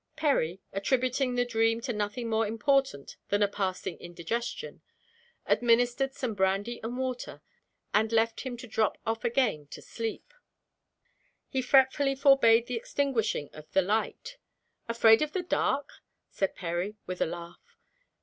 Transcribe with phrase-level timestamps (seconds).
[0.15, 4.81] Perry (attributing the dream to nothing more important than a passing indigestion)
[5.45, 7.43] administered some brandy and water,
[7.93, 10.33] and left him to drop off again to sleep.
[11.47, 14.39] He fretfully forbade the extinguishing of the light.
[14.89, 15.91] "Afraid of the dark?"
[16.31, 17.77] said Perry, with a laugh.